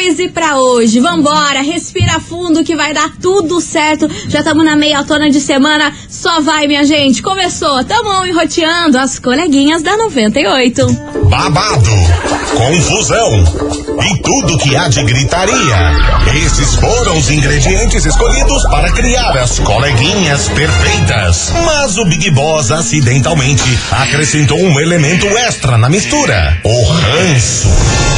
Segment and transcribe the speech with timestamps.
[0.00, 1.00] E pra hoje.
[1.00, 4.08] Vambora, respira fundo que vai dar tudo certo.
[4.28, 5.92] Já estamos na meia tona de semana.
[6.08, 7.20] Só vai, minha gente.
[7.20, 7.84] Começou.
[7.84, 10.86] Tamo enroteando as coleguinhas da 98.
[11.28, 11.90] Babado,
[12.56, 13.44] confusão
[14.02, 15.92] e tudo que há de gritaria.
[16.46, 21.52] Esses foram os ingredientes escolhidos para criar as coleguinhas perfeitas.
[21.64, 28.17] Mas o Big Boss acidentalmente acrescentou um elemento extra na mistura: o ranço.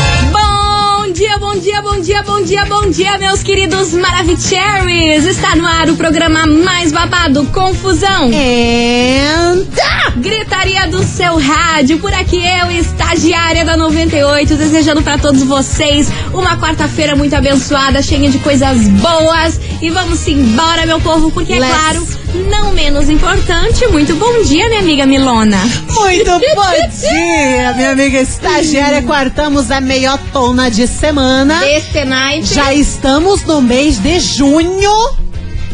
[1.21, 5.27] Bom dia, bom dia, bom dia, bom dia, bom dia, meus queridos Maravicheries!
[5.27, 8.31] Está no ar o programa mais babado, Confusão.
[8.33, 10.13] Entra!
[10.17, 16.57] Gritaria do seu rádio, por aqui eu, estagiária da 98, desejando para todos vocês uma
[16.57, 19.61] quarta-feira muito abençoada, cheia de coisas boas.
[19.79, 21.71] E vamos embora, meu povo, porque é Let's.
[21.71, 25.57] claro, não menos importante, muito bom dia, minha amiga Milona.
[25.89, 29.01] Muito bom dia, minha amiga estagiária.
[29.03, 31.65] Quartamos a meiotona de semana.
[31.67, 32.53] Este night.
[32.53, 35.20] Já estamos no mês de junho.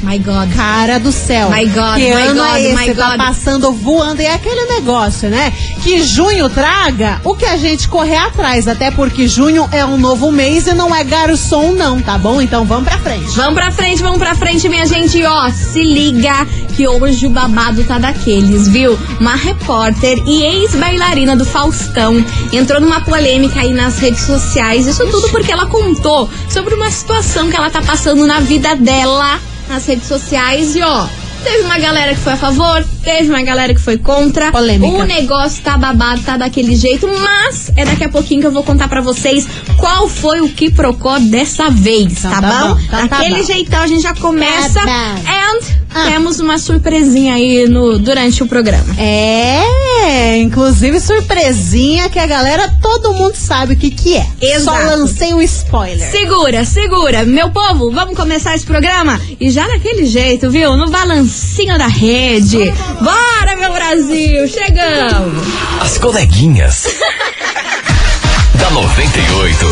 [0.07, 0.53] My God.
[0.55, 1.49] Cara do céu.
[1.49, 2.75] My God, que my ano God, é esse?
[2.87, 3.17] my Tá God.
[3.17, 4.21] passando voando.
[4.21, 5.51] E é aquele negócio, né?
[5.83, 8.67] Que junho traga o que a gente correr atrás.
[8.69, 12.41] Até porque junho é um novo mês e não é garçom, não, tá bom?
[12.41, 13.29] Então vamos pra frente.
[13.35, 15.17] Vamos pra frente, vamos pra frente, minha gente.
[15.17, 18.97] E, Ó, se liga que hoje o babado tá daqueles, viu?
[19.19, 24.87] Uma repórter e ex-bailarina do Faustão entrou numa polêmica aí nas redes sociais.
[24.87, 29.39] Isso tudo porque ela contou sobre uma situação que ela tá passando na vida dela
[29.67, 30.75] nas redes sociais.
[30.75, 31.26] E, ó.
[31.43, 34.51] Teve uma galera que foi a favor, teve uma galera que foi contra.
[34.51, 34.97] Polêmica.
[34.97, 38.63] O negócio tá babado, tá daquele jeito, mas é daqui a pouquinho que eu vou
[38.63, 39.47] contar pra vocês
[39.77, 42.73] qual foi o que procou dessa vez, tá, tá bom?
[42.75, 43.43] bom, então tá Daquele bom.
[43.45, 44.79] jeitão a gente já começa.
[44.81, 45.15] Tá.
[45.15, 46.05] And Ah.
[46.11, 48.93] temos uma surpresinha aí no, durante o programa.
[48.99, 54.25] É, inclusive surpresinha que a galera, todo mundo sabe o que que é.
[54.41, 54.77] Exato.
[54.77, 56.11] Só lancei um spoiler.
[56.11, 57.23] Segura, segura.
[57.23, 59.19] Meu povo, vamos começar esse programa?
[59.39, 60.75] E já daquele jeito, viu?
[60.75, 60.87] No
[61.27, 62.73] balancinho da rede.
[63.01, 64.47] Bora, meu Brasil!
[64.47, 65.47] Chegamos!
[65.81, 66.87] As coleguinhas.
[68.55, 69.65] da 98.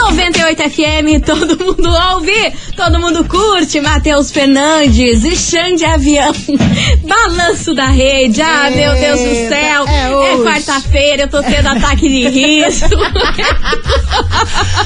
[0.00, 3.80] 98 FM, todo mundo ouve, todo mundo curte.
[3.80, 6.32] Matheus Fernandes e Xande Avião.
[7.06, 8.40] Balanço da rede.
[8.42, 9.86] Ah, meu Deus do céu.
[9.88, 10.42] é hoje.
[10.42, 12.84] quarta-feira, eu tô tendo ataque de riso.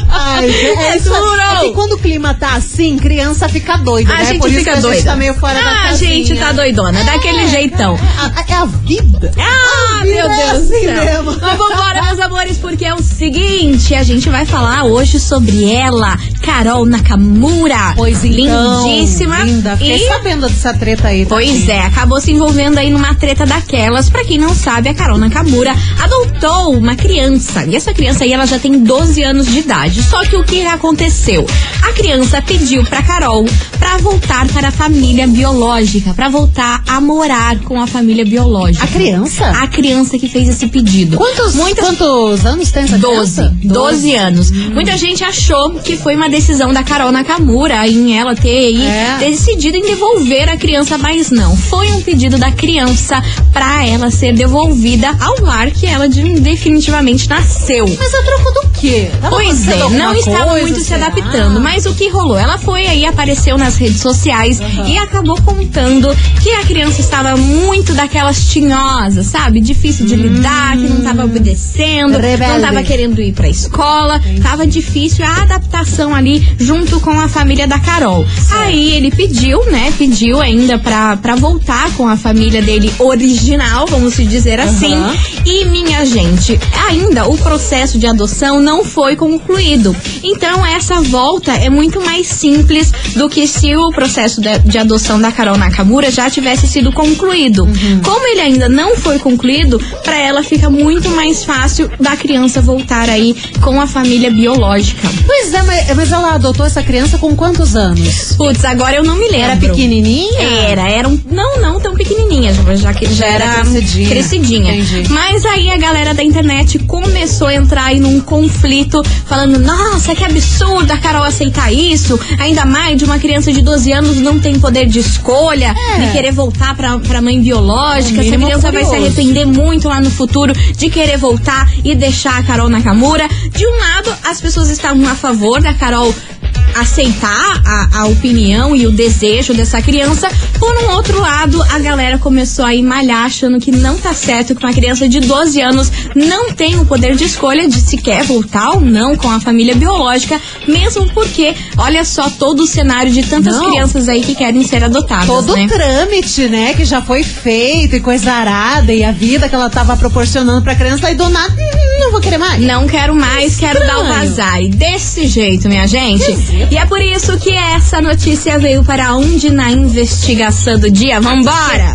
[0.08, 1.40] Ai, É duro.
[1.40, 4.24] é que quando o clima tá assim, criança fica doida, A né?
[4.26, 4.96] gente Por fica que a doida.
[4.96, 6.10] gente tá meio fora da ah, a casinha.
[6.10, 7.96] gente tá doidona, daquele jeitão.
[7.96, 9.30] É a, é a vida.
[9.38, 11.36] Ah, vida meu é Deus do assim mesmo.
[11.40, 16.18] Mas vambora, meus amores, porque é o seguinte, a gente vai falar hoje sobre ela,
[16.42, 17.92] Carol Nakamura.
[17.96, 18.86] Pois então.
[18.86, 19.44] Lindíssima.
[19.44, 19.76] Linda.
[19.76, 21.26] Fiquei E sabendo dessa treta aí.
[21.26, 21.72] Pois tadinha.
[21.74, 24.08] é, acabou se envolvendo aí numa treta daquelas.
[24.10, 27.64] Pra quem não sabe, a Carol Nakamura adotou uma criança.
[27.66, 30.02] E essa criança aí, ela já tem 12 anos de idade.
[30.02, 31.46] Só que o que aconteceu?
[31.82, 33.44] A criança pediu pra Carol
[33.78, 38.84] pra voltar para a família biológica, pra voltar a morar com a família biológica.
[38.84, 39.46] A criança?
[39.50, 41.16] A criança que fez esse pedido.
[41.16, 43.54] Quantos, Muitas quantos anos tem essa 12, criança?
[43.64, 44.50] 12 anos.
[44.50, 46.39] Muita gente achou que foi uma decisão
[46.72, 49.16] da Carol Nakamura em ela ter aí É.
[49.20, 51.54] decidido em devolver a criança, mas não.
[51.56, 57.28] Foi um pedido da criança pra ela ser devolvida ao lar que ela de- definitivamente
[57.28, 57.86] nasceu.
[57.98, 59.10] Mas a troco do quê?
[59.20, 61.60] Tava Pois é, não estava coisa, muito se adaptando.
[61.60, 62.38] Mas o que rolou?
[62.38, 66.08] Ela foi aí, apareceu nas redes sociais e acabou contando
[66.42, 69.60] que a criança estava muito daquelas tinhosas, sabe?
[69.60, 72.56] Difícil de lidar, que não estava obedecendo, não Rebelde.
[72.56, 77.78] estava querendo ir pra escola, tava difícil a adaptação ali junto com a família da
[77.78, 78.24] Carol.
[78.52, 79.92] Aí ele pediu, né?
[79.98, 84.94] Pediu ainda pra, pra voltar com a família dele original, vamos se dizer assim.
[84.94, 85.16] Aham.
[85.44, 89.96] E minha gente, ainda o processo de adoção não foi concluído.
[90.22, 95.20] Então essa volta é muito mais simples do que se o processo de, de adoção
[95.20, 97.66] da Carol Nakamura já tivesse sido concluído.
[98.04, 103.08] Como ele ainda não foi concluído, pra ela fica muito mais fácil da criança voltar
[103.08, 105.08] aí com a família biológica.
[105.26, 108.34] Pois é, mas, mas ela adotou essa criança com quantos anos?
[108.36, 109.40] Putz, agora eu não me lembro.
[109.50, 110.40] Era pequenininha?
[110.68, 114.08] Era, era um, não, não tão pequenininha, já, que já era, era crescidinha.
[114.08, 114.74] crescidinha.
[114.74, 115.08] Entendi.
[115.08, 120.14] Mas Mas aí a galera da internet começou a entrar aí num conflito, falando: nossa,
[120.14, 122.18] que absurdo a Carol aceitar isso.
[122.38, 126.00] Ainda mais de uma criança de 12 anos não tem poder de escolha, É.
[126.06, 128.20] de querer voltar pra, pra mãe biológica.
[128.20, 129.06] Essa criança vai se curioso.
[129.12, 133.26] arrepender muito lá no futuro de querer voltar e deixar a Carol Nakamura.
[133.54, 136.39] De um lado, as pessoas estavam a favor da Carol Nacional
[136.76, 140.28] aceitar a, a opinião e o desejo dessa criança.
[140.58, 144.54] Por um outro lado, a galera começou a ir malhar achando que não tá certo
[144.54, 148.24] que uma criança de 12 anos não tem o poder de escolha de se quer
[148.24, 153.22] voltar ou não com a família biológica, mesmo porque, olha só todo o cenário de
[153.22, 153.70] tantas Não.
[153.70, 155.64] crianças aí que querem ser adotadas, Todo né?
[155.64, 159.70] o trâmite, né, que já foi feito e coisa arada e a vida que ela
[159.70, 162.60] tava proporcionando pra criança, e do nada, hum, não vou querer mais.
[162.60, 164.60] Não quero mais, quero dar o vazar.
[164.62, 166.59] E desse jeito, minha gente.
[166.70, 171.20] E é por isso que essa notícia veio para onde na investigação do dia.
[171.20, 171.94] Vambora!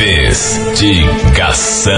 [0.00, 1.92] Investigação.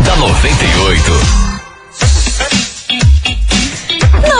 [0.00, 1.53] da 98.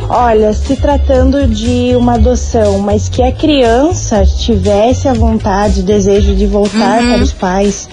[0.08, 6.46] olha, se tratando de uma adoção, mas que a criança tivesse a vontade, desejo de
[6.46, 7.12] voltar Uhum.
[7.14, 7.88] para os pais,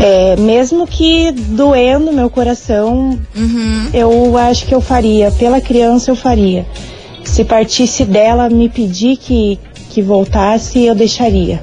[0.00, 3.88] é, mesmo que doendo meu coração, Uhum.
[3.92, 5.30] eu acho que eu faria.
[5.32, 6.66] Pela criança, eu faria.
[7.24, 9.58] Se partisse dela me pedir que,
[9.90, 11.62] que voltasse, eu deixaria.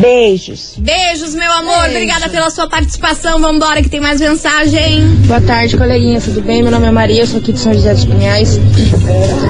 [0.00, 0.74] Beijos.
[0.78, 1.74] Beijos, meu amor.
[1.82, 1.90] Beijo.
[1.96, 3.40] Obrigada pela sua participação.
[3.40, 5.04] Vambora que tem mais mensagem.
[5.26, 6.62] Boa tarde, coleguinhas, tudo bem?
[6.62, 8.60] Meu nome é Maria, eu sou aqui de São José dos Pinhais.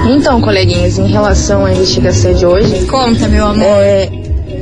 [0.09, 3.63] Então, coleguinhas, em relação à investigação de hoje, Conta, meu amor.
[3.83, 4.09] é,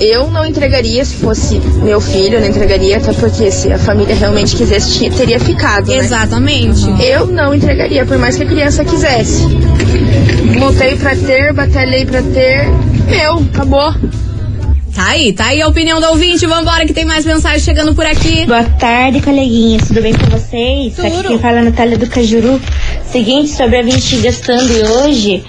[0.02, 4.14] eu não entregaria se fosse meu filho, eu não entregaria, até porque se a família
[4.14, 5.98] realmente quisesse, teria ficado, né?
[5.98, 6.86] Exatamente.
[7.04, 9.44] Eu não entregaria, por mais que a criança quisesse.
[10.60, 12.68] Lutei pra ter, batalhei pra ter,
[13.10, 13.94] meu, acabou.
[14.98, 16.48] Tá aí, tá aí a opinião do ouvinte.
[16.48, 18.48] Vambora que tem mais mensagem chegando por aqui.
[18.48, 19.88] Boa tarde, coleguinhas.
[19.88, 20.96] Tudo bem com vocês?
[20.96, 21.06] Tudo.
[21.06, 22.60] Aqui quem fala é a Natália do Cajuru.
[23.06, 25.46] Seguinte, sobre a investigação de hoje.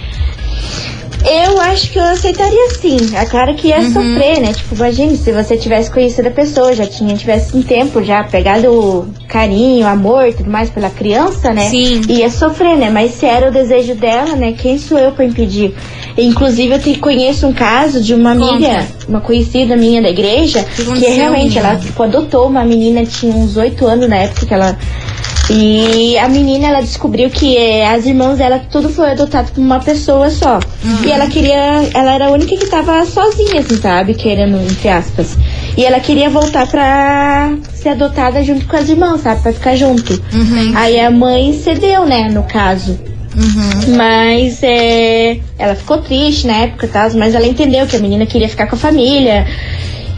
[1.24, 2.96] Eu acho que eu aceitaria sim.
[3.14, 4.52] É claro que ia sofrer, né?
[4.52, 9.08] Tipo, imagine se você tivesse conhecido a pessoa, já tinha, tivesse um tempo já pegado
[9.26, 11.68] carinho, amor e tudo mais pela criança, né?
[11.68, 12.00] Sim.
[12.08, 12.90] Ia sofrer, né?
[12.90, 14.52] Mas se era o desejo dela, né?
[14.52, 15.74] Quem sou eu pra impedir?
[16.16, 18.52] Inclusive, eu te conheço um caso de uma Conta.
[18.54, 21.68] amiga, uma conhecida minha da igreja, que que, realmente menina?
[21.70, 24.76] ela tipo, adotou uma menina, tinha uns oito anos na época que ela.
[25.50, 29.80] E a menina, ela descobriu que eh, as irmãs dela, tudo foi adotado por uma
[29.80, 30.60] pessoa só.
[31.06, 34.14] E ela queria, ela era a única que tava sozinha, assim, sabe?
[34.14, 35.38] Querendo, entre aspas.
[35.76, 39.40] E ela queria voltar pra ser adotada junto com as irmãs, sabe?
[39.42, 40.22] Pra ficar junto.
[40.76, 42.98] Aí a mãe cedeu, né, no caso.
[43.96, 48.48] Mas é, ela ficou triste na época tal, mas ela entendeu que a menina queria
[48.48, 49.46] ficar com a família.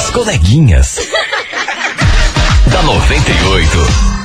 [0.09, 0.97] As coleguinhas.
[2.73, 4.18] da 98.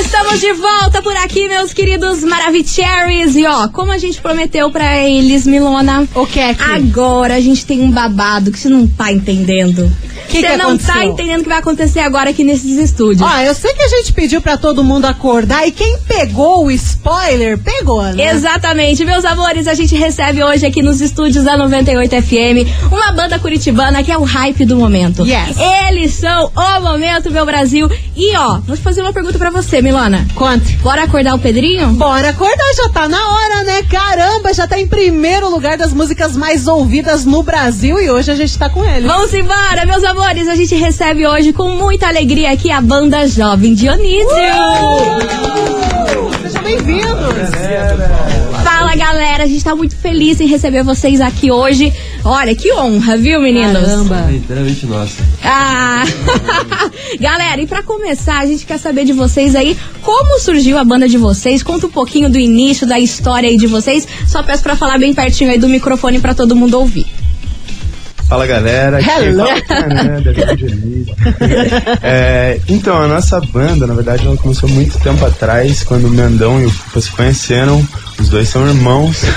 [0.00, 3.36] Estamos de volta por aqui, meus queridos Maravicheries.
[3.36, 6.62] E ó, como a gente prometeu pra eles, Milona, O que é que?
[6.62, 9.90] agora a gente tem um babado que você não tá entendendo.
[10.28, 11.02] Que Você que não tá aconteceu?
[11.12, 13.28] entendendo o que vai acontecer agora aqui nesses estúdios.
[13.28, 16.70] Ó, eu sei que a gente pediu pra todo mundo acordar e quem pegou o
[16.70, 18.30] spoiler, pegou, né?
[18.32, 23.40] Exatamente, meus amores, a gente recebe hoje aqui nos estúdios da 98 FM uma banda
[23.40, 25.26] curitibana que é o hype do momento.
[25.26, 25.56] Yes.
[25.88, 27.90] Eles são o momento, meu Brasil.
[28.16, 30.24] E ó, vou fazer uma pergunta pra você, Milona.
[30.36, 30.76] Conte.
[30.76, 31.88] Bora acordar o Pedrinho?
[31.94, 33.82] Bora acordar, já tá na hora, né?
[33.82, 38.36] Caramba, já tá em primeiro lugar das músicas mais ouvidas no Brasil e hoje a
[38.36, 39.08] gente tá com ele.
[39.08, 40.46] Vamos embora, meus amores.
[40.46, 44.28] A gente recebe hoje com muita alegria aqui a banda Jovem Dionísio.
[46.40, 47.50] Sejam bem-vindos.
[48.62, 49.42] Fala, galera.
[49.42, 51.92] A gente tá muito feliz em receber vocês aqui hoje.
[52.24, 53.86] Olha, que honra, viu, meninos?
[53.86, 54.28] Caramba.
[54.30, 55.22] Inteiramente nossa.
[55.42, 56.04] Ah!
[57.18, 61.08] Galera, e pra começar, a gente quer saber de vocês aí como surgiu a banda
[61.08, 61.62] de vocês.
[61.62, 64.06] Conta um pouquinho do início, da história aí de vocês.
[64.26, 67.06] Só peço pra falar bem pertinho aí do microfone pra todo mundo ouvir.
[68.28, 69.44] Fala galera, Hello.
[69.66, 71.16] fala é do Dionísio.
[72.00, 76.60] É, então, a nossa banda, na verdade, ela começou muito tempo atrás, quando o Mendão
[76.62, 77.84] e o Fufa se conheceram.
[78.20, 79.22] Os dois são irmãos.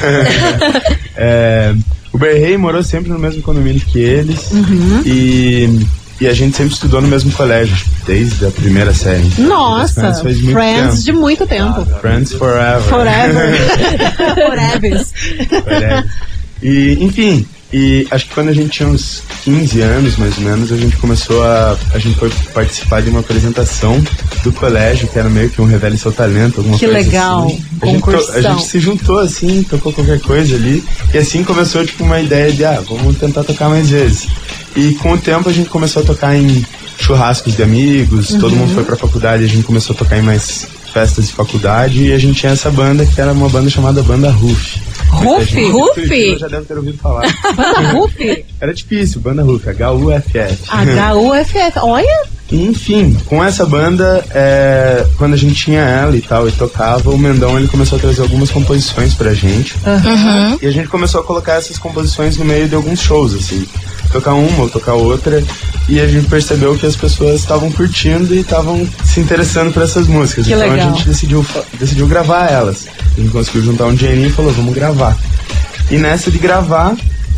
[1.16, 1.76] É,
[2.14, 4.52] o Berrei morou sempre no mesmo condomínio que eles.
[5.06, 5.86] E,
[6.22, 9.28] e a gente sempre estudou no mesmo colégio, desde a primeira série.
[9.40, 11.04] Nossa, Friends faz muito Friends tempo.
[11.04, 11.86] de muito tempo.
[12.00, 12.82] Friends Forever.
[12.84, 13.56] Forever.
[14.36, 15.06] Forever.
[15.64, 16.06] Forever.
[16.62, 20.72] E, enfim, e acho que quando a gente tinha uns 15 anos, mais ou menos,
[20.72, 21.76] a gente começou a.
[21.94, 24.02] A gente foi participar de uma apresentação
[24.44, 27.64] do colégio, que era meio que um Revele Seu Talento, alguma Que coisa legal, assim.
[27.82, 32.04] A gente, a gente se juntou assim, tocou qualquer coisa ali, e assim começou tipo
[32.04, 34.28] uma ideia de, ah, vamos tentar tocar mais vezes.
[34.76, 36.66] E com o tempo a gente começou a tocar em
[37.00, 38.58] churrascos de amigos, todo Uhum.
[38.60, 42.14] mundo foi pra faculdade, a gente começou a tocar em mais festas de faculdade, e
[42.14, 44.80] a gente tinha essa banda que era uma banda chamada Banda Ruf.
[45.10, 45.72] Ruf?
[45.72, 46.38] Ruf?
[46.40, 47.24] Já deve ter ouvido falar.
[47.56, 48.46] Banda Ruff?
[48.62, 50.58] Era difícil, Banda Ruf, H-U-F-F.
[50.68, 51.80] H-U-F-F.
[51.80, 52.24] Olha,
[52.54, 57.18] Enfim, com essa banda, é, quando a gente tinha ela e tal, e tocava, o
[57.18, 59.76] Mendão ele começou a trazer algumas composições pra gente.
[60.62, 63.66] E a gente começou a colocar essas composições no meio de alguns shows, assim.
[64.12, 65.44] Tocar uma ou tocar outra.
[65.90, 70.06] E a gente percebeu que as pessoas estavam curtindo e estavam se interessando por essas
[70.06, 70.46] músicas.
[70.46, 70.90] Que então legal.
[70.90, 71.44] a gente decidiu,
[71.80, 72.86] decidiu gravar elas.
[73.18, 75.18] A gente conseguiu juntar um dinheirinho e falou, vamos gravar.
[75.90, 76.96] E nessa de gravar,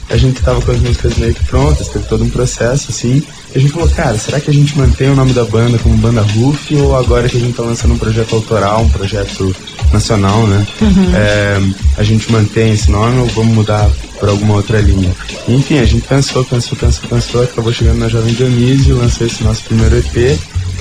[0.10, 3.24] a gente tava com as músicas meio que prontas, teve todo um processo, assim.
[3.56, 6.22] A gente falou, cara, será que a gente mantém o nome da banda como Banda
[6.22, 9.56] Ruf ou agora que a gente tá lançando um projeto autoral, um projeto
[9.94, 10.68] nacional, né?
[11.16, 11.62] É,
[11.98, 15.10] a gente mantém esse nome ou vamos mudar por alguma outra linha?
[15.48, 19.64] Enfim, a gente pensou, pensou, pensou, pensou, acabou chegando na Jovem Dionísio, lançou esse nosso
[19.64, 20.38] primeiro EP.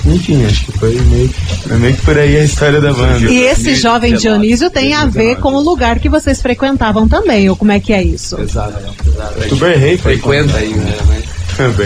[0.07, 3.25] Enfim, acho que foi meio, que- meio que por aí a história da banda.
[3.31, 7.55] e esse jovem Dionísio tem a ver com o lugar que vocês frequentavam também, ou
[7.55, 8.39] como é que é isso?
[8.39, 8.73] Exato.
[9.49, 11.23] Tu Berrei Frequenta ainda, né?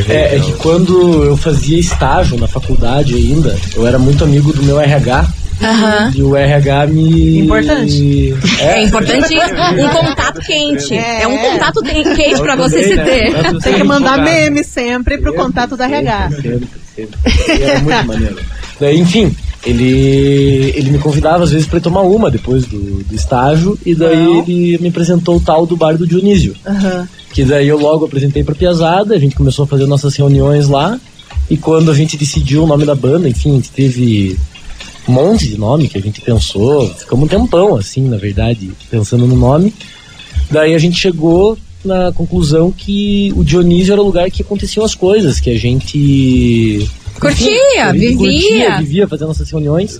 [0.09, 4.63] É, é que quando eu fazia estágio na faculdade ainda, eu era muito amigo do
[4.63, 5.27] meu RH.
[5.61, 6.11] Aham.
[6.15, 7.39] E o RH me.
[7.39, 8.33] Importante.
[8.61, 9.33] É importante
[9.77, 10.97] um contato quente.
[10.97, 13.33] É, um contato te- quente pra você se ter.
[13.61, 16.29] Tem que mandar meme sempre pro contato da RH.
[16.31, 17.19] Sempre, sempre.
[17.57, 18.37] E Era muito maneiro.
[18.95, 19.35] Enfim,
[19.65, 23.93] ele, ele me convidava às vezes pra ir tomar uma depois do, do estágio, e
[23.93, 24.39] daí Não.
[24.39, 26.55] ele me apresentou o tal do bar do Dionísio.
[26.65, 27.07] Aham.
[27.33, 30.99] Que daí eu logo apresentei pra Piazada, a gente começou a fazer nossas reuniões lá,
[31.49, 34.37] e quando a gente decidiu o nome da banda, enfim, a gente teve
[35.07, 39.25] um monte de nome que a gente pensou, ficamos um tempão, assim, na verdade, pensando
[39.25, 39.73] no nome.
[40.51, 44.93] Daí a gente chegou na conclusão que o Dionísio era o lugar que aconteciam as
[44.93, 46.87] coisas, que a gente
[47.19, 48.17] Curtia, vivia.
[48.17, 49.99] curtia, vivia fazendo nossas reuniões.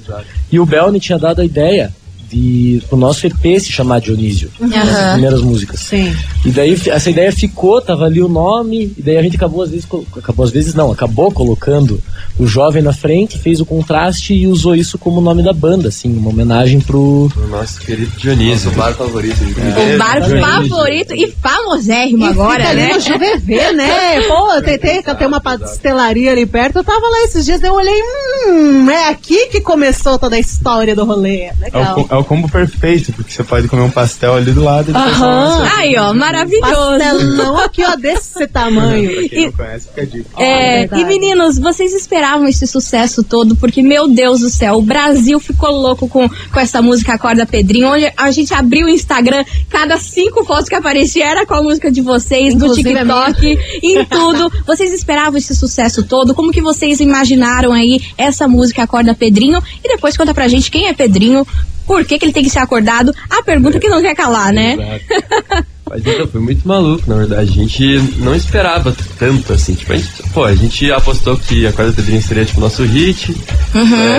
[0.52, 1.94] E o Belny tinha dado a ideia
[2.30, 4.82] de o nosso EP se chamar Dionísio, Aham.
[4.82, 5.80] as primeiras músicas.
[5.80, 6.16] Sim.
[6.46, 9.72] E daí essa ideia ficou, tava ali o nome, e daí a gente acabou às
[9.72, 12.01] vezes, acabou às vezes não, acabou colocando
[12.39, 16.17] o jovem na frente, fez o contraste e usou isso como nome da banda, assim,
[16.17, 18.67] uma homenagem pro O nosso querido Dionísio.
[18.67, 22.93] Nosso bar favorito de O bar favorito e famosérrimo agora, Fica ali né?
[22.93, 24.22] no JVV, né?
[24.27, 26.77] Pô, tem, tem, tem uma pastelaria ali perto.
[26.77, 28.01] Eu tava lá esses dias, eu olhei,
[28.48, 31.41] hum, é aqui que começou toda a história do rolê.
[31.41, 32.08] É o, Legal.
[32.10, 35.77] é o combo perfeito, porque você pode comer um pastel ali do lado e cerveja.
[35.77, 37.00] Aí, ó, maravilhoso.
[37.00, 39.09] Pastelão aqui, ó, desse tamanho.
[39.19, 40.29] Pra quem não conhece, fica dica.
[40.38, 41.01] É, verdade.
[41.01, 45.71] e meninos, vocês esperavam esse sucesso todo, porque, meu Deus do céu, o Brasil ficou
[45.71, 50.45] louco com, com essa música Acorda Pedrinho, onde a gente abriu o Instagram, cada cinco
[50.45, 54.51] fotos que aparecia era com a música de vocês, Inclusive no TikTok, em tudo.
[54.65, 56.33] Vocês esperavam esse sucesso todo?
[56.33, 59.62] Como que vocês imaginaram aí essa música Acorda Pedrinho?
[59.83, 61.45] E depois conta pra gente quem é Pedrinho,
[61.89, 63.12] por que, que ele tem que ser acordado?
[63.27, 65.01] A pergunta que não quer calar, né?
[65.89, 67.41] Mas então, foi muito maluco, na verdade.
[67.41, 69.74] A gente não esperava tanto, assim.
[69.74, 72.84] Tipo, a gente, pô, a gente apostou que a Corda Pedrinho seria, tipo, o nosso
[72.84, 73.36] hit.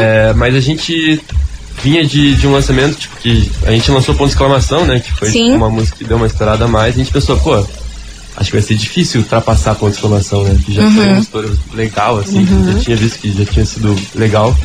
[0.02, 1.20] É, mas a gente
[1.80, 4.98] vinha de, de um lançamento, tipo, que a gente lançou Ponto de Exclamação, né?
[4.98, 5.54] Que foi Sim.
[5.54, 6.96] uma música que deu uma estourada a mais.
[6.96, 10.58] A gente pensou, pô, acho que vai ser difícil ultrapassar Ponto de Exclamação, né?
[10.66, 12.44] Que já foi uma história legal, assim.
[12.44, 14.56] que Já tinha visto que já tinha sido legal.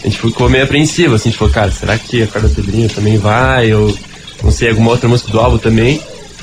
[0.00, 1.28] A gente ficou meio apreensivo, assim.
[1.28, 3.74] A gente falou, cara, será que a Corda Pedrinho também vai?
[3.74, 3.92] Ou,
[4.44, 6.00] não sei, alguma outra música do álbum também.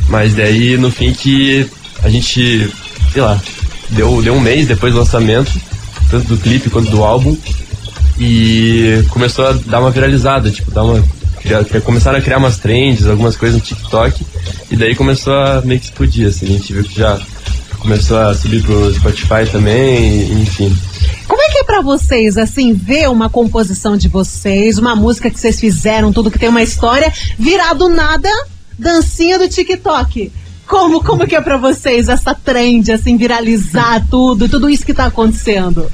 [0.10, 1.70] Mas daí, no fim, que
[2.04, 2.70] a gente,
[3.14, 3.40] sei lá,
[3.92, 5.52] deu, deu um mês depois do lançamento,
[6.10, 7.38] tanto do clipe quanto do álbum,
[8.20, 11.04] e começou a dar uma viralizada, tipo, dar uma.
[11.86, 14.26] começaram a criar umas trends, algumas coisas no TikTok,
[14.72, 17.20] e daí começou a meio que explodir, assim, a gente viu que já
[17.78, 20.76] começou a subir pro Spotify também, enfim.
[21.28, 25.40] Como é que é pra vocês, assim, ver uma composição de vocês, uma música que
[25.40, 28.30] vocês fizeram, tudo que tem uma história, virar do nada
[28.80, 30.32] dancinha do TikTok?
[30.66, 35.06] Como, como que é pra vocês essa trend, assim, viralizar tudo, tudo isso que tá
[35.06, 35.92] acontecendo?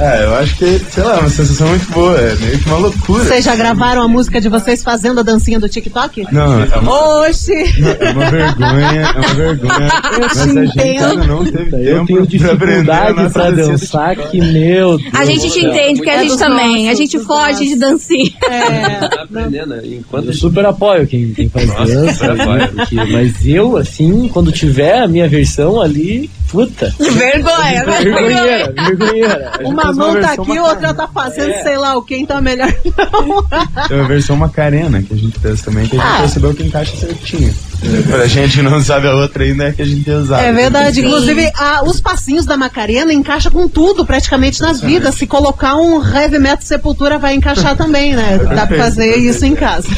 [0.00, 2.78] É, eu acho que, sei lá, é uma sensação muito boa, é meio que uma
[2.78, 3.24] loucura.
[3.24, 6.26] Vocês já gravaram a música de vocês fazendo a dancinha do TikTok?
[6.32, 7.52] Não, é uma, Oxi!
[7.52, 9.88] é uma vergonha, é uma vergonha.
[10.12, 11.04] Eu mas te a gente entendo.
[11.04, 14.10] ainda não teve eu tempo tenho pra aprender a dificuldade nossa pra dancinha do dançar
[14.16, 14.30] TikTok.
[14.30, 15.02] que, meu Deus.
[15.14, 16.76] A gente te entende, porque a É gente dos também.
[16.76, 17.68] a nossos, gente dos foge nossos.
[17.68, 18.30] de dancinha.
[18.50, 19.82] É, Tá aprendendo, né?
[19.84, 22.68] Enquanto Eu super apoio quem, quem faz Nossa, dança, super apoio.
[22.74, 26.94] porque- mas eu, assim, quando tiver a minha versão ali, puta.
[26.98, 28.02] Vergonha, vergonha.
[28.02, 29.50] Vergonheira, vergonheira.
[29.54, 30.68] A gente uma mão tá versão aqui, Macarena.
[30.68, 33.86] outra tá fazendo sei lá o que, então é melhor não.
[33.88, 36.18] Tem uma versão Macarena que a gente fez também, que a gente Ah.
[36.20, 37.54] percebeu que encaixa certinho.
[38.10, 40.42] Pra gente que não sabe a outra ainda é que a gente tem usado.
[40.42, 41.00] É verdade.
[41.00, 45.14] Inclusive, a- os passinhos da Macarena encaixa com tudo, praticamente nas vidas.
[45.14, 48.38] Se colocar um heavy metal sepultura, vai encaixar também, né?
[48.54, 49.88] Dá pra fazer isso em casa.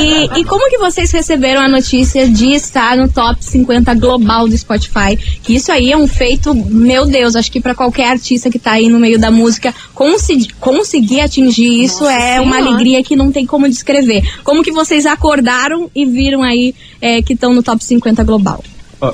[0.00, 4.56] E, e como que vocês receberam a notícia de estar no top 50 global do
[4.56, 5.16] Spotify?
[5.42, 8.72] Que isso aí é um feito, meu Deus, acho que pra qualquer artista que tá
[8.72, 13.32] aí no meio da música, consi- conseguir atingir isso Nossa é uma alegria que não
[13.32, 14.22] tem como descrever.
[14.44, 18.64] Como que vocês acordaram e viram aí é, que estão no top 50 global?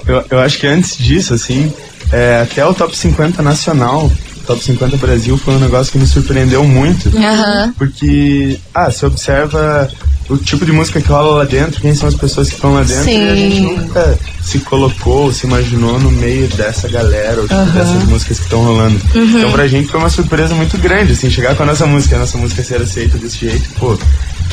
[0.07, 1.72] Eu, eu acho que antes disso, assim,
[2.12, 4.12] é, até o top 50 nacional,
[4.46, 7.09] top 50 Brasil, foi um negócio que me surpreendeu muito.
[7.16, 7.74] Aham.
[7.79, 9.90] Porque, ah, você observa
[10.29, 12.83] o tipo de música que rola lá dentro, quem são as pessoas que estão lá
[12.83, 13.77] dentro, e a gente Sim.
[13.79, 18.62] nunca se colocou, se imaginou no meio dessa galera, ou tipo, dessas músicas que estão
[18.62, 19.01] rolando.
[19.14, 22.18] Então pra gente foi uma surpresa muito grande, assim, chegar com a nossa música, a
[22.18, 23.98] nossa música ser aceita desse jeito, pô,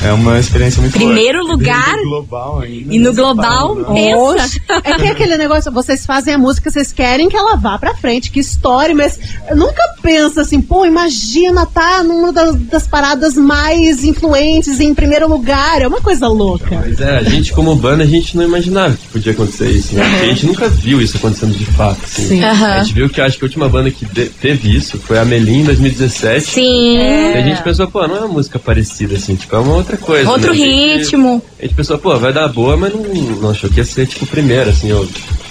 [0.03, 1.51] é uma experiência muito Primeiro boa.
[1.53, 2.93] lugar, E no global ainda.
[2.95, 3.15] E no né?
[3.15, 4.62] global, fala, pensa.
[4.84, 7.95] É que é aquele negócio, vocês fazem a música, vocês querem que ela vá pra
[7.95, 9.19] frente, que estoure, mas
[9.55, 15.81] nunca pensa assim, pô, imagina tá numa das, das paradas mais influentes em primeiro lugar,
[15.81, 16.75] é uma coisa louca.
[16.86, 20.08] Mas é, a gente como banda, a gente não imaginava que podia acontecer isso, né?
[20.10, 22.27] Porque a gente nunca viu isso acontecendo de fato, assim.
[22.27, 22.43] Sim.
[22.43, 22.65] Aham.
[22.73, 25.62] A gente viu que acho que a última banda que teve isso foi a Melim
[25.62, 26.45] em 2017.
[26.45, 26.97] Sim.
[26.97, 29.98] E a gente pensou, pô, não é uma música parecida, assim, tipo, é uma outra
[29.98, 30.30] coisa.
[30.30, 30.62] Outro né?
[30.62, 31.41] A gente- ritmo.
[31.60, 34.26] A gente pensou, pô, vai dar boa, mas não, não achou que ia ser tipo
[34.26, 34.89] o primeiro, assim,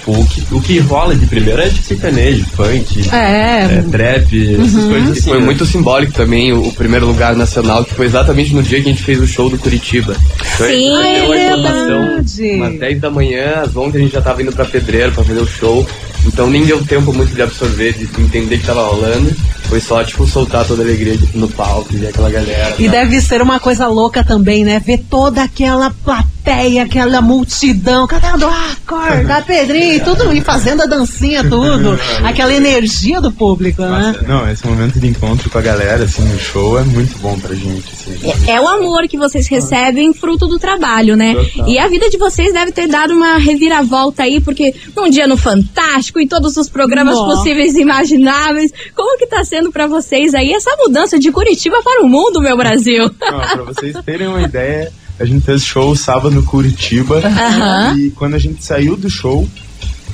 [0.06, 3.82] O que, o que rola de primeiro é tipo sertanejo, funk, É.
[3.90, 5.30] trap, essas coisas E assim.
[5.30, 5.44] foi né?
[5.46, 8.92] muito simbólico também o, o primeiro lugar nacional, que foi exatamente no dia que a
[8.92, 10.14] gente fez o show do Curitiba.
[10.54, 10.96] Então, Sim.
[10.96, 12.50] a É verdade.
[12.56, 15.40] umas 10 da manhã, às 11 a gente já tava indo pra Pedreiro pra fazer
[15.40, 15.86] o show.
[16.26, 19.30] Então nem deu tempo muito de absorver, de entender que tava rolando.
[19.64, 22.74] Foi só, tipo, soltar toda a alegria tipo, no palco, ver aquela galera.
[22.78, 22.92] E tá?
[22.92, 24.78] deve ser uma coisa louca também, né?
[24.84, 31.42] Ver toda aquela plateia, aquela multidão, cantando, ah, acorda, Pedrinho, tudo, e fazendo a dancinha,
[31.42, 31.98] tudo.
[32.24, 34.14] Aquela energia do público, né?
[34.26, 37.54] Não, esse momento de encontro com a galera, assim, no show é muito bom pra
[37.54, 38.18] gente, assim.
[38.46, 41.35] É o amor que vocês recebem fruto do trabalho, né?
[41.35, 41.68] Total.
[41.68, 45.37] E a vida de vocês deve ter dado uma reviravolta aí, porque num dia no
[45.37, 47.37] Fantástico, em todos os programas Nossa.
[47.37, 52.02] possíveis e imagináveis, como que tá sendo pra vocês aí essa mudança de Curitiba para
[52.02, 53.11] o mundo, meu Brasil?
[53.20, 57.18] Não, pra vocês terem uma ideia, a gente fez show sábado no Curitiba.
[57.24, 57.96] Aham.
[57.98, 59.48] E quando a gente saiu do show,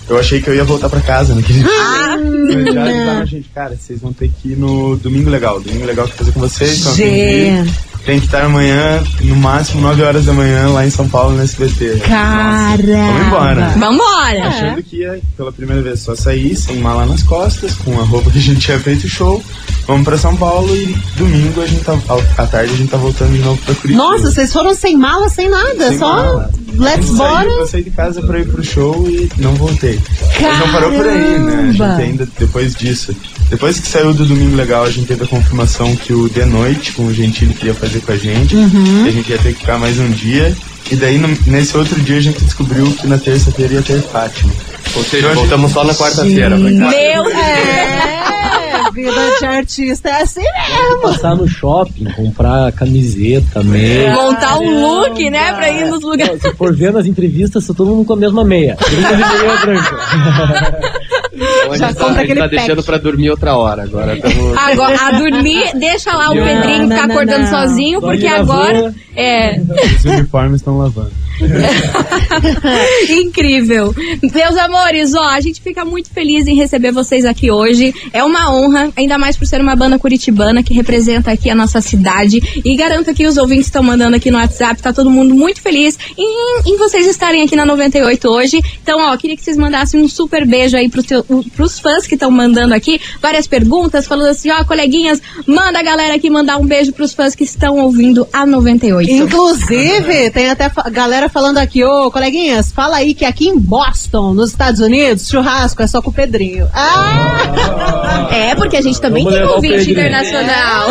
[0.09, 2.73] eu achei que eu ia voltar pra casa naquele Ah, dia.
[2.73, 5.61] Já avisaram a gente, cara, vocês vão ter que ir no Domingo Legal.
[5.61, 6.79] Domingo Legal que fazer com vocês.
[6.97, 7.73] Gente,
[8.05, 11.43] Tem que estar amanhã, no máximo 9 horas da manhã, lá em São Paulo, no
[11.43, 12.01] SBT.
[12.07, 13.13] Caramba.
[13.13, 13.69] Vamos embora.
[13.79, 14.49] Vambora!
[14.49, 18.31] Achando que ia, pela primeira vez, só sair sem mala nas costas, com a roupa
[18.31, 19.43] que a gente tinha feito o show.
[19.87, 21.99] Vamos pra São Paulo e domingo a gente tá,
[22.39, 24.03] à tarde a gente tá voltando de novo pra Curitiba.
[24.03, 26.51] nossa, vocês foram sem mala, sem nada, Sem só mala.
[26.79, 27.49] let's bora.
[27.49, 29.99] Eu saí de casa pra ir pro show e não voltei.
[30.41, 31.55] Mas não parou por aí, né?
[31.55, 32.03] A gente Caramba.
[32.03, 33.15] ainda, depois disso,
[33.49, 36.93] depois que saiu do Domingo Legal, a gente teve a confirmação que o The Noite,
[36.93, 38.55] com o Gentili, queria fazer com a gente.
[38.55, 39.07] Uhum.
[39.07, 40.55] E a gente ia ter que ficar mais um dia.
[40.91, 44.53] E daí, no- nesse outro dia, a gente descobriu que na terça-feira ia ter Fátima.
[44.97, 46.57] Ou seja, voltamos só na quarta-feira.
[46.57, 51.01] Meu É, vida de artista é assim mesmo.
[51.03, 54.13] Passar no shopping, comprar camiseta, meia.
[54.15, 56.43] Montar um look, né, pra ir nos lugares.
[56.43, 58.77] Se for ver nas entrevistas, tá todo mundo com a mesma meia.
[58.91, 60.91] Gringa de meia branca.
[61.41, 63.83] Então a Já gente tá, a gente tá deixando pra dormir outra hora.
[63.85, 64.57] Agora estamos.
[64.59, 67.51] Agora, a dormir, deixa lá o Não, Pedrinho não, ficar não, acordando não.
[67.51, 68.95] sozinho, Só porque agora.
[69.17, 69.59] É.
[69.97, 71.20] Os uniformes estão lavando.
[73.11, 73.95] Incrível.
[74.23, 77.95] Meus amores, ó, a gente fica muito feliz em receber vocês aqui hoje.
[78.13, 81.81] É uma honra, ainda mais por ser uma banda curitibana que representa aqui a nossa
[81.81, 82.41] cidade.
[82.65, 85.99] E garanto que os ouvintes estão mandando aqui no WhatsApp, tá todo mundo muito feliz
[86.17, 88.61] em, em vocês estarem aqui na 98 hoje.
[88.83, 91.25] Então, ó, queria que vocês mandassem um super beijo aí pros, teu,
[91.55, 96.15] pros fãs que estão mandando aqui várias perguntas, falando assim, ó, coleguinhas, manda a galera
[96.15, 99.11] aqui mandar um beijo pros fãs que estão ouvindo a 98.
[99.11, 104.51] Inclusive, tem até galera falando aqui, ô coleguinhas, fala aí que aqui em Boston, nos
[104.51, 106.69] Estados Unidos, churrasco é só com o Pedrinho.
[106.75, 108.29] Ah!
[108.31, 109.91] É, porque a gente também tem Pedrinho.
[109.93, 110.91] internacional.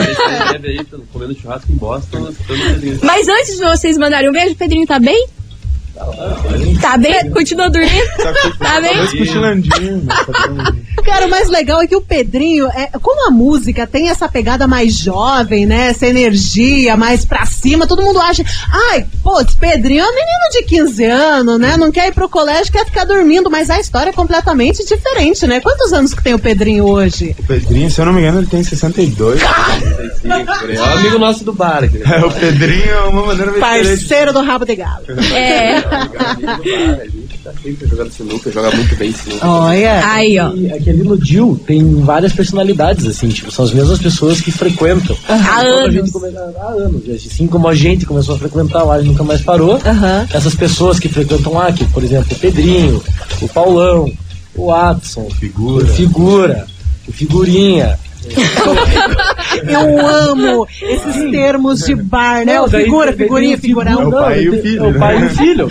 [0.54, 2.60] Bebê aí, tão comendo churrasco em Boston, todo
[3.04, 5.28] Mas antes de vocês mandarem um beijo, o Pedrinho tá bem?
[6.82, 7.30] Tá bem?
[7.32, 8.08] Continua dormindo?
[8.18, 8.94] Tá bem?
[8.94, 10.74] Talvez cochilandinho, mas tá.
[11.04, 14.68] Cara, o mais legal é que o Pedrinho, é, como a música tem essa pegada
[14.68, 15.90] mais jovem, né?
[15.90, 18.44] Essa energia mais pra cima, todo mundo acha,
[18.92, 21.78] ai, putz, Pedrinho é um menino de 15 anos, né?
[21.78, 25.60] Não quer ir pro colégio, quer ficar dormindo, mas a história é completamente diferente, né?
[25.60, 27.36] Quantos anos que tem o Pedrinho hoje?
[27.40, 29.42] O Pedrinho, se eu não me engano, ele tem 62.
[29.42, 31.84] É o amigo nosso do bar.
[31.84, 32.02] aqui.
[32.06, 34.00] É, o Pedrinho é uma maneira bem diferente.
[34.00, 35.06] Parceiro do rabo de galo.
[35.34, 35.82] É.
[35.90, 39.46] A gente tá sempre jogando sinuca, joga muito bem sinuca.
[39.48, 40.06] Olha.
[40.08, 40.54] Aí, ó.
[40.54, 44.52] E aqui ali no Dil tem várias personalidades, assim, tipo, são as mesmas pessoas que
[44.52, 45.16] frequentam.
[45.28, 45.94] Há Quando a anos.
[45.94, 47.04] gente come- Há anos.
[47.10, 49.80] Assim como a gente começou a frequentar lá e nunca mais parou,
[50.34, 53.04] essas pessoas que frequentam lá, que, por exemplo, o Pedrinho,
[53.42, 54.12] o Paulão,
[54.56, 55.86] o Watson, Figura.
[55.86, 56.68] o Figura,
[57.08, 57.98] o Figurinha.
[59.68, 62.56] Eu amo esses termos de bar, né?
[62.56, 64.12] Não, O daí- figura, daí figurinha, o figura- figurão.
[64.12, 65.26] É o pai e o tem- filho, É o pai e né?
[65.26, 65.70] o filho.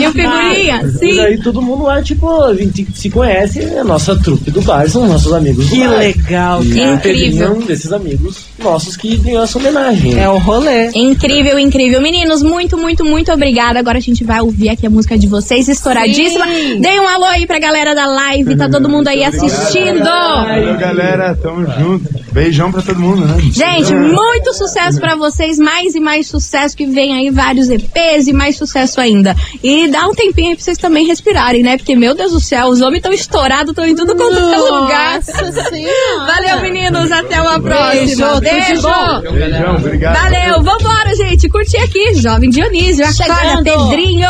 [0.00, 0.80] E o figurinha?
[0.84, 1.16] E Sim.
[1.16, 4.88] daí todo mundo lá, tipo, a gente se conhece, é a nossa trupe do bar,
[4.88, 5.98] são nossos amigos do Que bar.
[5.98, 7.44] legal, E cara.
[7.44, 10.18] é um desses amigos nossos que ganhou essa homenagem.
[10.18, 10.90] É o rolê.
[10.94, 12.00] Incrível, incrível.
[12.00, 13.78] Meninos, muito, muito, muito obrigada.
[13.78, 16.46] Agora a gente vai ouvir aqui a música de vocês, estouradíssima.
[16.46, 16.80] Sim.
[16.80, 20.04] Dei um alô aí pra galera da live, tá todo mundo aí assistindo.
[20.04, 21.34] Valeu, galera.
[21.40, 22.08] Tamo junto.
[22.32, 23.36] Beijão pra todo mundo, né?
[23.40, 28.32] Gente, muito sucesso pra vocês, mais e mais sucesso, que vem aí vários EPs e
[28.32, 29.36] mais sucesso ainda.
[29.62, 31.76] E dá um tempinho aí pra vocês também respirarem, né?
[31.76, 35.14] Porque, meu Deus do céu, os homens estão estourados, estão em tudo quanto é lugar.
[35.16, 36.26] Nossa Senhora.
[36.26, 38.40] Valeu, meninos, até uma próxima.
[38.40, 39.20] Beijo, tudo de bom.
[39.20, 39.32] Beijo.
[39.32, 40.22] Beijão, obrigado.
[40.22, 41.48] Valeu, vambora, gente.
[41.48, 43.04] Curti aqui, Jovem Dionísio.
[43.06, 43.62] Acorda.
[43.62, 44.28] Pedrinho.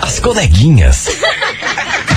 [0.00, 1.08] As coleguinhas.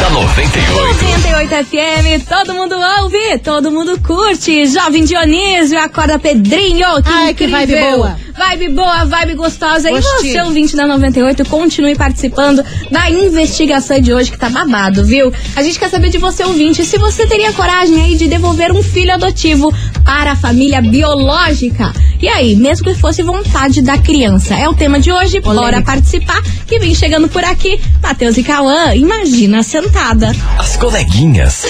[0.00, 0.70] da 98.
[0.70, 4.66] 98 FM, todo mundo ouve, todo mundo curte.
[4.66, 7.02] Jovem Dionísio, acorda Pedrinho.
[7.02, 7.66] Que Ai, que incrível.
[7.66, 8.16] vibe boa.
[8.40, 9.90] Vibe boa, vibe gostosa.
[9.90, 10.30] Gostei.
[10.30, 15.30] E você, ouvinte da 98, continue participando da investigação de hoje que tá babado, viu?
[15.54, 18.82] A gente quer saber de você, ouvinte, se você teria coragem aí de devolver um
[18.82, 19.70] filho adotivo
[20.06, 21.92] para a família biológica.
[22.18, 24.54] E aí, mesmo que fosse vontade da criança?
[24.54, 26.40] É o tema de hoje, bora participar.
[26.66, 30.34] Que vem chegando por aqui, Matheus e Cauã, imagina sentada.
[30.58, 31.66] As coleguinhas.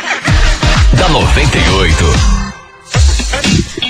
[0.96, 2.39] da 98.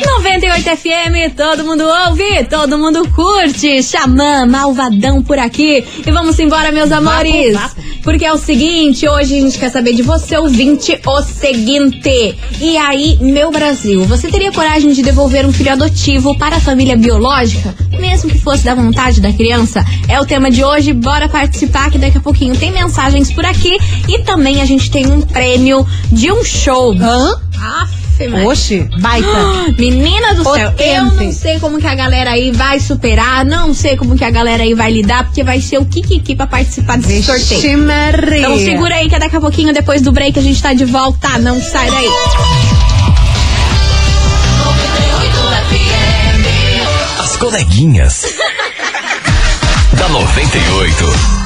[0.04, 3.82] 98 FM, todo mundo ouve, todo mundo curte.
[3.82, 5.84] Xamã, malvadão por aqui.
[6.06, 7.56] E vamos embora, meus amores.
[8.02, 12.34] Porque é o seguinte, hoje a gente quer saber de você, ouvinte, o seguinte.
[12.60, 16.96] E aí, meu Brasil, você teria coragem de devolver um filho adotivo para a família
[16.96, 17.74] biológica?
[17.98, 19.84] Mesmo que fosse da vontade da criança?
[20.08, 23.76] É o tema de hoje, bora participar que daqui a pouquinho tem mensagens por aqui.
[24.08, 26.94] E também a gente tem um prêmio de um show.
[26.94, 27.38] Hã?
[27.60, 28.48] Aff, Maria.
[28.48, 29.28] Oxe, baita.
[29.78, 31.24] Menina do céu, eu Potente.
[31.24, 34.62] não sei como que a galera aí vai superar, não sei como que a galera
[34.62, 37.78] aí vai lidar, porque vai ser o Kikiki pra participar desse Vixe, sorteio.
[37.78, 38.38] Maria.
[38.38, 41.38] Então segura aí que daqui a pouquinho, depois do break, a gente tá de volta.
[41.38, 42.08] Não sai daí.
[47.18, 48.24] As coleguinhas.
[49.96, 51.39] da 98.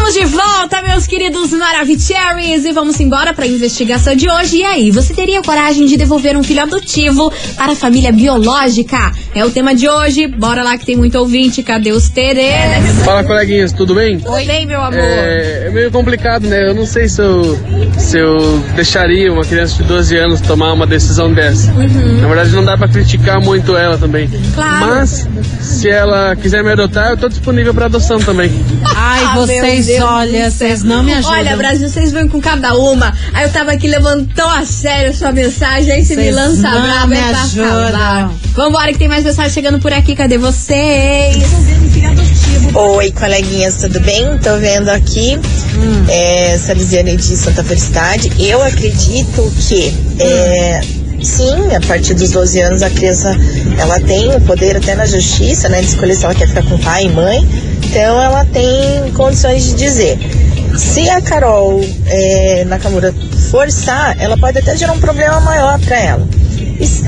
[0.00, 4.56] Estamos de volta, meus queridos Maravicheries, e vamos embora pra investigação de hoje.
[4.56, 9.12] E aí, você teria coragem de devolver um filho adotivo para a família biológica?
[9.34, 10.26] É o tema de hoje.
[10.26, 11.62] Bora lá que tem muito ouvinte.
[11.62, 12.50] Cadê os Teres?
[13.04, 14.18] Fala, coleguinhas, tudo bem?
[14.18, 14.98] Tudo bem, meu amor?
[14.98, 16.70] É, é meio complicado, né?
[16.70, 17.58] Eu não sei se eu,
[17.98, 21.72] se eu deixaria uma criança de 12 anos tomar uma decisão dessa.
[21.72, 24.30] Na verdade, não dá pra criticar muito ela também.
[24.54, 24.86] Claro.
[24.86, 25.28] Mas,
[25.60, 28.50] se ela quiser me adotar, eu tô disponível pra adoção também.
[28.96, 31.38] Ai, Ah, vocês, Deus olha, vocês não me ajudam.
[31.38, 33.14] Olha, Brasil, vocês vêm com cada uma.
[33.34, 37.06] Aí eu tava aqui, levantou a sério sua mensagem, aí você me lança não brava
[37.06, 37.68] me é pra ajudam.
[37.68, 38.32] falar.
[38.54, 41.36] Vambora que tem mais mensagem chegando por aqui, cadê vocês?
[42.74, 44.38] Oi, coleguinhas, tudo bem?
[44.38, 45.38] Tô vendo aqui
[46.08, 48.30] é, Salesiane de Santa Felicidade.
[48.38, 50.80] Eu acredito que é,
[51.22, 53.36] sim, a partir dos 12 anos a criança
[53.78, 56.78] ela tem o poder até na justiça, né, de escolher se ela quer ficar com
[56.78, 57.48] pai e mãe.
[57.84, 60.18] Então ela tem condições de dizer.
[60.76, 63.14] Se a Carol é, Nakamura
[63.50, 66.28] forçar, ela pode até gerar um problema maior para ela.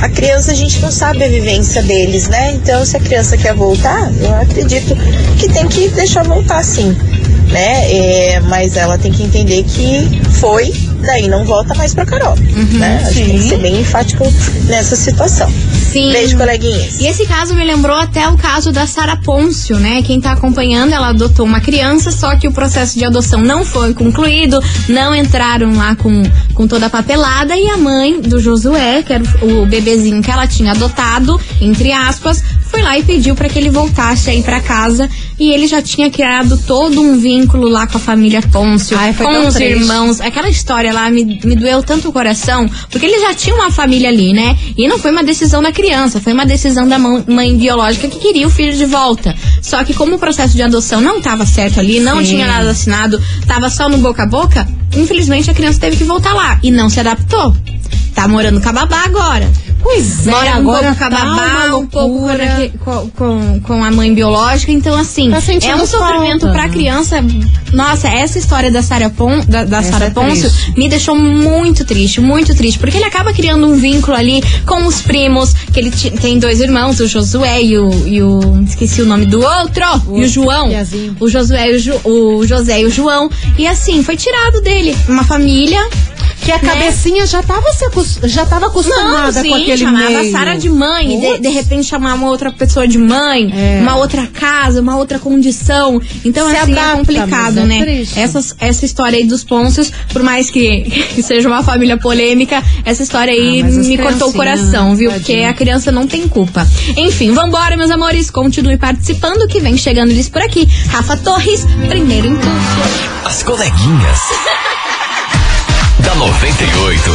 [0.00, 2.52] A criança a gente não sabe a vivência deles, né?
[2.52, 4.94] Então, se a criança quer voltar, eu acredito
[5.38, 6.94] que tem que deixar voltar sim,
[7.50, 7.90] né?
[7.90, 10.72] É, mas ela tem que entender que foi,
[11.02, 12.36] daí não volta mais pra Carol,
[12.72, 13.02] né?
[13.02, 14.24] Acho que tem que ser bem enfático
[14.64, 15.52] nessa situação.
[15.92, 16.10] Sim.
[16.10, 17.00] Beijo, coleguinhas.
[17.00, 20.02] E esse caso me lembrou até o caso da Sara Pôncio, né?
[20.02, 23.92] Quem tá acompanhando, ela adotou uma criança, só que o processo de adoção não foi
[23.92, 26.22] concluído, não entraram lá com,
[26.54, 30.46] com toda a papelada e a mãe do Josué, que era o bebezinho que ela
[30.46, 35.06] tinha adotado, entre aspas, foi lá e pediu para que ele voltasse aí para casa
[35.38, 39.26] e ele já tinha criado todo um vínculo lá com a família Pôncio, Ai, foi
[39.26, 39.78] com os triste.
[39.78, 40.22] irmãos.
[40.22, 44.08] Aquela história lá me, me doeu tanto o coração, porque ele já tinha uma família
[44.08, 44.56] ali, né?
[44.74, 48.46] E não foi uma decisão da criança, foi uma decisão da mãe biológica que queria
[48.46, 49.36] o filho de volta.
[49.60, 52.24] Só que como o processo de adoção não estava certo ali, não Sim.
[52.24, 56.32] tinha nada assinado, tava só no boca a boca, infelizmente a criança teve que voltar
[56.32, 57.54] lá e não se adaptou.
[58.14, 59.50] Tá morando com a babá agora.
[59.82, 62.18] Pois é, Mora um agora pouco uma um pouco
[62.84, 64.70] com, com, com, a mãe biológica.
[64.70, 66.68] Então, assim, Tá é um sofrimento falta, pra né?
[66.68, 67.16] criança.
[67.72, 70.72] Nossa, essa história da Sara Pon, da, da Sara é triste.
[70.76, 72.78] me deixou muito triste, muito triste.
[72.78, 77.00] Porque ele acaba criando um vínculo ali com os primos, que ele tem dois irmãos,
[77.00, 78.62] o Josué e o, e o.
[78.62, 80.68] Esqueci o nome do outro, e o João.
[80.68, 81.16] Piazinho.
[81.18, 83.30] O Josué e o, Ju- o José e o João.
[83.58, 84.96] E assim, foi tirado dele.
[85.08, 85.80] Uma família.
[86.52, 86.72] A né?
[86.72, 90.28] cabecinha já tava, se acos- já tava acostumada Não, sim, com aquele chamava meio.
[90.34, 93.78] a Sara de mãe, de, de repente chamar uma outra pessoa de mãe, É.
[93.80, 96.00] uma outra casa, uma outra condição.
[96.24, 97.82] Então, Se assim, adapta, é complicado, é né?
[97.82, 98.18] triste.
[98.18, 100.82] Essas, essa história aí dos Pôncios, por mais que,
[101.14, 105.10] que seja uma família polêmica, essa história aí Ah, me cortou o coração, viu?
[105.10, 105.12] tadinha.
[105.12, 106.66] Porque a criança não tem culpa.
[106.96, 110.68] Enfim, vambora, meus amores, continue participando que vem chegando eles por aqui.
[110.88, 112.52] Rafa Torres, primeiro impulso.
[113.24, 114.18] As coleguinhas.
[116.02, 117.10] da 98.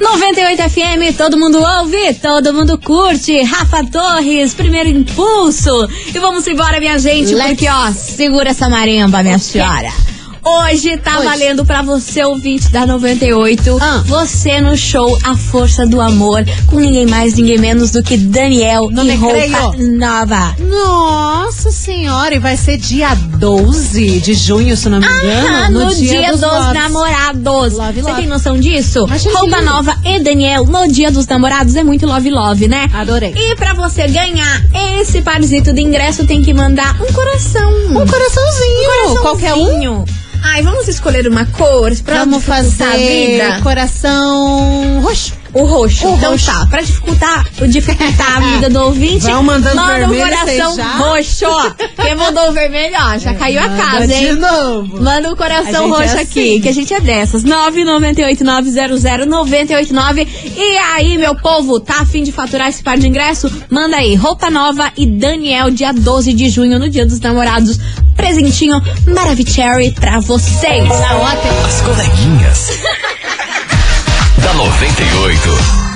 [0.00, 3.42] 98 FM, todo mundo ouve, todo mundo curte.
[3.42, 5.88] Rafa Torres, primeiro impulso.
[6.14, 9.92] E vamos embora, minha gente, porque ó, segura essa marimba, minha senhora.
[10.42, 11.24] Hoje tá Hoje.
[11.26, 13.78] valendo pra você, ouvinte da 98.
[13.80, 14.02] Ah.
[14.06, 18.88] Você no show A Força do Amor, com ninguém mais, ninguém menos do que Daniel
[18.90, 19.98] Não e me roupa creio.
[19.98, 20.56] nova.
[20.58, 25.48] Nossa senhora, e vai ser dia 12 de junho, se não me engano.
[25.48, 26.72] Ah, no, dia, dos, loves.
[26.74, 27.72] namorados.
[27.74, 28.20] Love, Você love.
[28.22, 29.06] tem noção disso?
[29.10, 32.88] Achei Roupa nova e Daniel no dia dos namorados é muito love love, né?
[32.94, 33.32] Adorei.
[33.36, 34.62] E pra você ganhar
[35.00, 37.70] esse parzito de ingresso, tem que mandar um coração.
[37.90, 40.04] Um coraçãozinho, qualquer um.
[40.42, 43.60] Ai, vamos escolher uma cor pra Vamos dificultar a fazer vida?
[43.62, 45.38] coração roxo.
[45.52, 46.06] O roxo.
[46.06, 46.46] O então roxo.
[46.46, 51.44] tá, pra dificultar, dificultar a vida do ouvinte, Vão mandando manda um vermelho, coração roxo.
[51.46, 51.70] ó.
[52.00, 54.34] Quem mandou o vermelho, ó, já caiu a casa, hein?
[54.34, 55.02] de novo.
[55.02, 56.60] Manda um coração A gente roxo é aqui, assim.
[56.60, 57.42] que a gente é dessas.
[57.44, 60.28] 998900989.
[60.56, 63.50] E aí, meu povo, tá afim de faturar esse par de ingresso?
[63.68, 67.76] Manda aí, roupa nova e Daniel, dia 12 de junho, no dia dos namorados.
[68.20, 70.86] Presentinho Maravicherry pra vocês.
[71.64, 72.68] As coleguinhas.
[74.44, 75.89] da 98.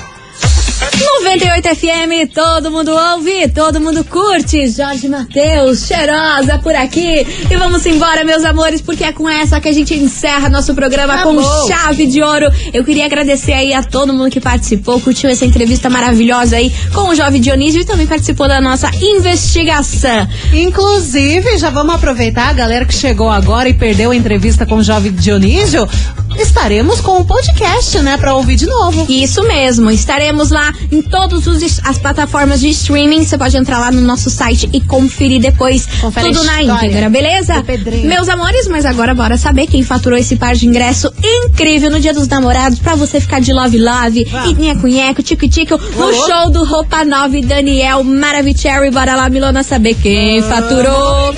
[1.00, 4.68] 98 FM, todo mundo ouve, todo mundo curte.
[4.68, 7.26] Jorge Matheus, cheirosa por aqui.
[7.50, 11.18] E vamos embora, meus amores, porque é com essa que a gente encerra nosso programa
[11.22, 12.46] com chave de ouro.
[12.72, 17.08] Eu queria agradecer aí a todo mundo que participou, curtiu essa entrevista maravilhosa aí com
[17.08, 20.28] o Jovem Dionísio e também participou da nossa investigação.
[20.52, 24.82] Inclusive, já vamos aproveitar a galera que chegou agora e perdeu a entrevista com o
[24.82, 25.88] jovem Dionísio.
[26.36, 29.06] Estaremos com o podcast, né, pra ouvir de novo.
[29.08, 31.44] Isso mesmo, estaremos lá em todas
[31.84, 33.24] as plataformas de streaming.
[33.24, 37.64] Você pode entrar lá no nosso site e conferir depois Confere tudo na íntegra, beleza?
[38.04, 42.12] Meus amores, mas agora bora saber quem faturou esse par de ingresso incrível no Dia
[42.12, 44.50] dos Namorados pra você ficar de love love Vamos.
[44.50, 46.26] e nheco-nheco, tico-tico no Alô?
[46.26, 48.90] show do Roupa Nova e Daniel Maravicherry.
[48.90, 51.34] Bora lá, Milona, saber quem faturou.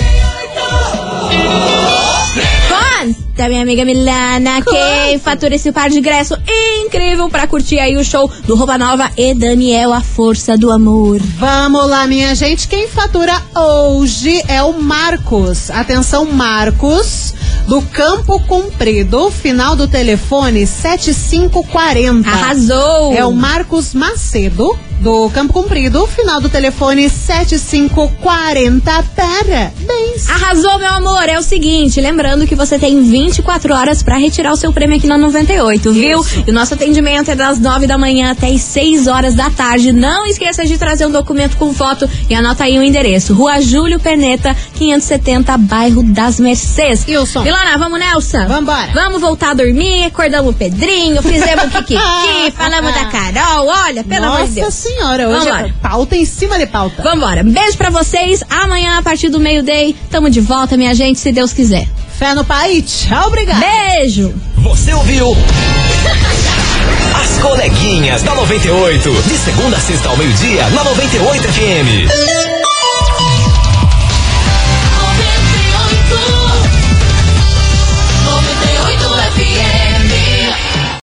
[3.36, 6.34] Conta, minha amiga Milana, quem fatura esse par de ingresso
[6.80, 11.20] incrível pra curtir aí o show do Roupa Nova e Daniel, a força do amor.
[11.36, 12.66] Vamos lá, minha gente.
[12.66, 15.70] Quem fatura hoje é o Marcos.
[15.70, 17.34] Atenção, Marcos,
[17.68, 22.26] do Campo Comprido, final do telefone 7540.
[22.26, 23.12] Arrasou!
[23.12, 24.74] É o Marcos Macedo,
[25.06, 29.04] do Campo Comprido, final do telefone 7540.
[29.14, 30.28] Parabéns!
[30.28, 31.28] Arrasou, meu amor.
[31.28, 35.06] É o seguinte, lembrando que você tem 24 horas pra retirar o seu prêmio aqui
[35.06, 36.26] na 98, viu?
[36.44, 39.92] E o nosso atendimento é das 9 da manhã até as 6 horas da tarde.
[39.92, 43.32] Não esqueça de trazer um documento com foto e anota aí o endereço.
[43.32, 47.04] Rua Júlio Perneta, 570, bairro das Mercês.
[47.06, 47.44] Wilson.
[47.44, 48.44] Milana, vamos Nelson?
[48.48, 48.90] Vambora.
[48.92, 53.68] Vamos voltar a dormir, acordamos o Pedrinho, fizemos o Kikiki, falamos da Carol.
[53.68, 54.74] Olha, pelo amor de Deus.
[54.96, 55.68] Senhora, hoje Vambora.
[55.68, 57.02] é pauta em cima de pauta.
[57.02, 57.42] Vambora.
[57.44, 58.42] Beijo pra vocês.
[58.48, 61.86] Amanhã, a partir do meio-day, tamo de volta, minha gente, se Deus quiser.
[62.18, 63.60] Fé no pai, tchau, obrigado.
[63.60, 64.34] Beijo!
[64.56, 65.36] Você ouviu?
[67.22, 69.10] As coleguinhas da 98.
[69.10, 72.55] De segunda a sexta ao meio-dia, na 98 FM.